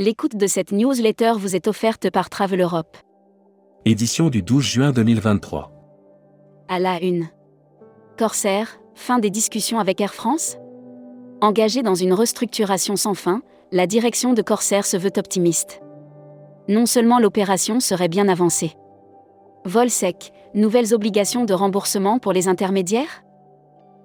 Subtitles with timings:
[0.00, 2.96] L'écoute de cette newsletter vous est offerte par Travel Europe.
[3.84, 5.70] Édition du 12 juin 2023.
[6.68, 7.28] À la une.
[8.16, 10.56] Corsair, fin des discussions avec Air France
[11.42, 15.82] Engagée dans une restructuration sans fin, la direction de Corsair se veut optimiste.
[16.66, 18.72] Non seulement l'opération serait bien avancée.
[19.66, 23.22] Vol sec, nouvelles obligations de remboursement pour les intermédiaires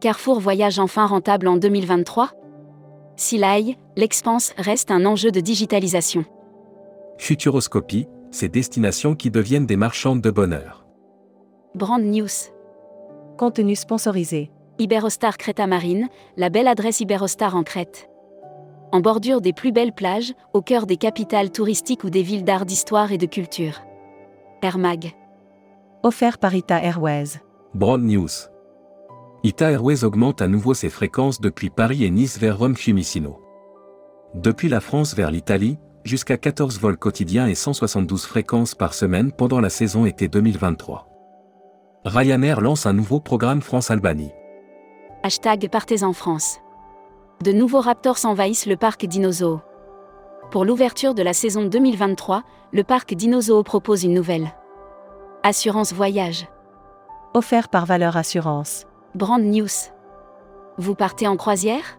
[0.01, 2.31] Carrefour voyage enfin rentable en 2023
[3.17, 6.25] Silaï, l'expense reste un enjeu de digitalisation.
[7.17, 10.85] Futuroscopie, ces destinations qui deviennent des marchandes de bonheur.
[11.75, 12.51] Brand News.
[13.37, 14.51] Contenu sponsorisé.
[14.77, 18.09] Iberostar Creta Marine, la belle adresse Iberostar en Crète.
[18.91, 22.65] En bordure des plus belles plages, au cœur des capitales touristiques ou des villes d'art,
[22.65, 23.81] d'histoire et de culture.
[24.61, 25.13] Air Mag.
[26.03, 27.39] Offert par Ita Airways.
[27.73, 28.54] Brand News.
[29.45, 33.39] Ita Airways augmente à nouveau ses fréquences depuis Paris et Nice vers Rome Fiumicino.
[34.33, 39.59] Depuis la France vers l'Italie, jusqu'à 14 vols quotidiens et 172 fréquences par semaine pendant
[39.59, 41.07] la saison été 2023.
[42.05, 44.31] Ryanair lance un nouveau programme France-Albanie.
[45.21, 46.57] Hashtag Partez en France.
[47.43, 49.61] De nouveaux Raptors envahissent le parc Dinozo.
[50.49, 52.41] Pour l'ouverture de la saison 2023,
[52.73, 54.55] le parc Dinozo propose une nouvelle.
[55.43, 56.47] Assurance voyage.
[57.35, 58.87] Offert par Valeur Assurance.
[59.15, 59.69] Brand News.
[60.77, 61.97] Vous partez en croisière?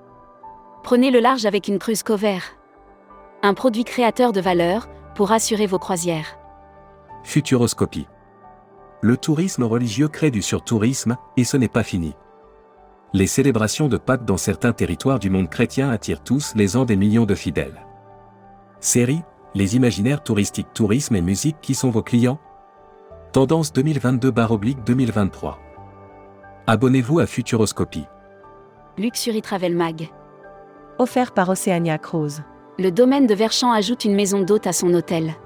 [0.83, 2.41] Prenez le large avec une cruise cover.
[3.43, 6.37] Un produit créateur de valeur pour assurer vos croisières.
[7.25, 8.07] Futuroscopie.
[9.01, 12.15] Le tourisme religieux crée du surtourisme, et ce n'est pas fini.
[13.15, 16.97] Les célébrations de Pâques dans certains territoires du monde chrétien attirent tous les ans des
[16.97, 17.87] millions de fidèles.
[18.79, 19.23] Série,
[19.55, 22.39] les imaginaires touristiques tourisme et musique qui sont vos clients?
[23.33, 25.66] Tendance 2022-2023.
[26.69, 28.07] Abonnez-vous à Futuroscopie.
[28.99, 30.11] Luxury Travel Mag.
[30.99, 32.43] Offert par Oceania Cruise.
[32.77, 35.37] Le domaine de Verchamp ajoute une maison d'hôte à son hôtel.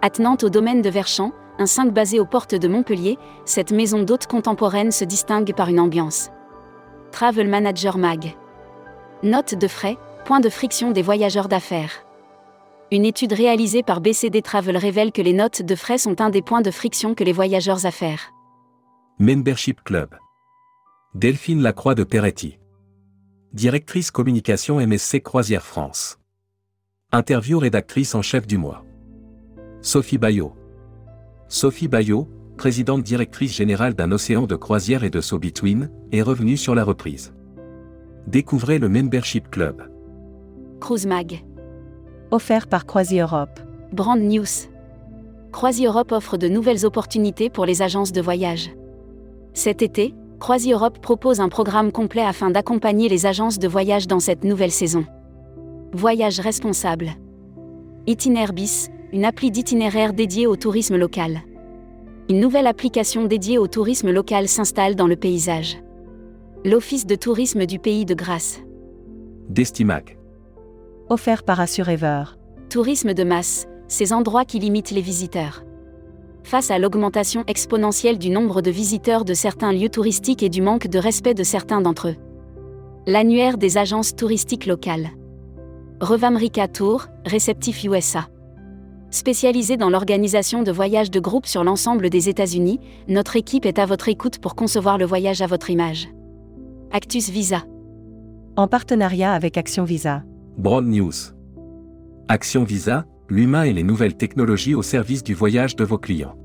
[0.00, 1.30] Attenante au domaine de Verchamp,
[1.60, 5.78] un 5 basé aux portes de Montpellier, cette maison d'hôte contemporaine se distingue par une
[5.78, 6.30] ambiance.
[7.12, 8.34] Travel Manager Mag.
[9.22, 12.04] Note de frais, point de friction des voyageurs d'affaires.
[12.90, 16.42] Une étude réalisée par BCD Travel révèle que les notes de frais sont un des
[16.42, 18.32] points de friction que les voyageurs affaires.
[19.20, 20.16] Membership Club.
[21.14, 22.58] Delphine Lacroix de Peretti.
[23.52, 26.18] Directrice communication MSC Croisière France.
[27.12, 28.82] Interview rédactrice en chef du mois.
[29.82, 30.54] Sophie Bayot.
[31.48, 36.56] Sophie Bayot, présidente directrice générale d'un océan de croisière et de saut between, est revenue
[36.56, 37.34] sur la reprise.
[38.26, 39.82] Découvrez le Membership Club.
[40.80, 41.44] Cruise Mag.
[42.30, 43.60] Offert par Croisi Europe.
[43.92, 44.70] Brand News.
[45.52, 48.70] Croisi Europe offre de nouvelles opportunités pour les agences de voyage.
[49.52, 54.18] Cet été, Croisi Europe propose un programme complet afin d'accompagner les agences de voyage dans
[54.18, 55.06] cette nouvelle saison.
[55.92, 57.10] Voyage responsable.
[58.08, 61.42] Itinerbis, une appli d'itinéraire dédiée au tourisme local.
[62.28, 65.78] Une nouvelle application dédiée au tourisme local s'installe dans le paysage.
[66.64, 68.58] L'Office de tourisme du pays de Grasse.
[69.48, 70.18] Destimac.
[71.08, 72.24] Offert par Assurever.
[72.68, 75.62] Tourisme de masse, ces endroits qui limitent les visiteurs.
[76.44, 80.88] Face à l'augmentation exponentielle du nombre de visiteurs de certains lieux touristiques et du manque
[80.88, 82.16] de respect de certains d'entre eux.
[83.06, 85.10] L'annuaire des agences touristiques locales.
[86.00, 88.28] Revamrica Tour, réceptif USA.
[89.10, 93.86] Spécialisé dans l'organisation de voyages de groupe sur l'ensemble des États-Unis, notre équipe est à
[93.86, 96.08] votre écoute pour concevoir le voyage à votre image.
[96.92, 97.62] Actus Visa.
[98.56, 100.24] En partenariat avec Action Visa.
[100.58, 101.12] Broad News.
[102.28, 106.36] Action Visa, l'humain et les nouvelles technologies au service du voyage de vos clients.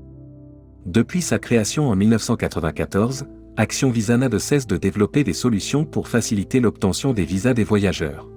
[0.86, 6.08] Depuis sa création en 1994, Action Visa n'a de cesse de développer des solutions pour
[6.08, 8.28] faciliter l'obtention des visas des voyageurs.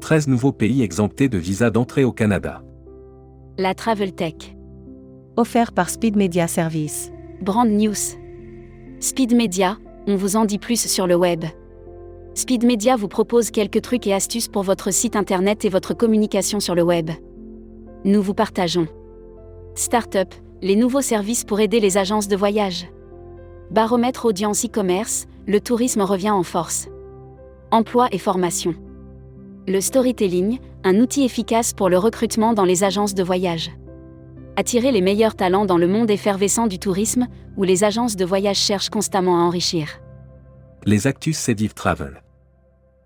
[0.00, 2.62] 13 nouveaux pays exemptés de visa d'entrée au Canada.
[3.58, 4.56] La Travel Tech.
[5.36, 7.12] Offert par Speed Media Service.
[7.42, 8.16] Brand News.
[8.98, 11.44] Speed Media, on vous en dit plus sur le web.
[12.34, 16.58] Speed Media vous propose quelques trucs et astuces pour votre site internet et votre communication
[16.58, 17.10] sur le web.
[18.04, 18.88] Nous vous partageons.
[19.76, 22.88] Startup, les nouveaux services pour aider les agences de voyage.
[23.70, 26.88] Baromètre audience e-commerce, le tourisme revient en force.
[27.70, 28.74] Emploi et formation.
[29.68, 33.70] Le storytelling, un outil efficace pour le recrutement dans les agences de voyage.
[34.56, 38.58] Attirer les meilleurs talents dans le monde effervescent du tourisme, où les agences de voyage
[38.58, 40.00] cherchent constamment à enrichir.
[40.84, 42.20] Les Actus Cédive Travel.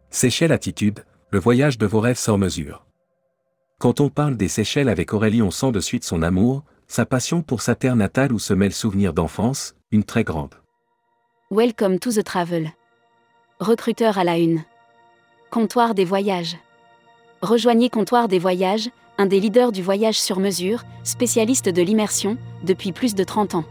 [0.08, 2.85] Seychelles Attitude, le voyage de vos rêves sans mesure.
[3.78, 7.42] Quand on parle des Seychelles avec Aurélie, on sent de suite son amour, sa passion
[7.42, 10.54] pour sa terre natale où se mêlent souvenirs d'enfance, une très grande.
[11.50, 12.70] Welcome to the travel.
[13.60, 14.62] Recruteur à la une.
[15.50, 16.56] Comptoir des voyages.
[17.42, 18.88] Rejoignez Comptoir des Voyages,
[19.18, 23.64] un des leaders du voyage sur mesure, spécialiste de l'immersion, depuis plus de 30 ans.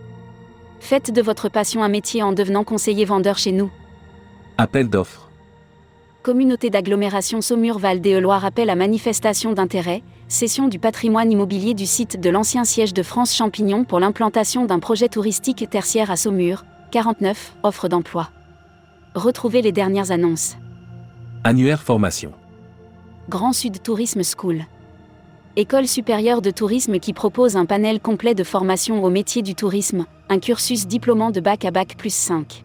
[0.80, 3.72] Faites de votre passion un métier en devenant conseiller vendeur chez nous.
[4.60, 5.25] Appel d'offres.
[6.26, 12.32] Communauté d'agglomération Saumur-Val d'Eloire appelle à manifestation d'intérêt, cession du patrimoine immobilier du site de
[12.32, 17.90] l'ancien siège de France Champignon pour l'implantation d'un projet touristique tertiaire à Saumur, 49, offre
[17.90, 18.32] d'emploi.
[19.14, 20.56] Retrouvez les dernières annonces.
[21.44, 22.32] Annuaire formation.
[23.30, 24.66] Grand Sud Tourisme School.
[25.56, 30.08] École supérieure de tourisme qui propose un panel complet de formation au métier du tourisme,
[30.30, 32.65] un cursus diplômant de bac à bac plus 5.